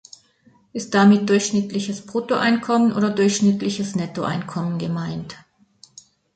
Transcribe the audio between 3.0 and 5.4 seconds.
durchschnittliches Nettoeinkommen gemeint?